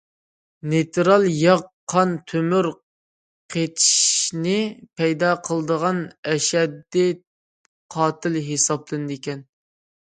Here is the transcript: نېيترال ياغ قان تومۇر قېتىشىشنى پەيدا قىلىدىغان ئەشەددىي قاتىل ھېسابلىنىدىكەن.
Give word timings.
نېيترال 0.69 1.25
ياغ 1.41 1.59
قان 1.93 2.15
تومۇر 2.31 2.69
قېتىشىشنى 3.55 4.57
پەيدا 5.01 5.31
قىلىدىغان 5.49 6.01
ئەشەددىي 6.33 7.17
قاتىل 7.99 8.43
ھېسابلىنىدىكەن. 8.51 9.49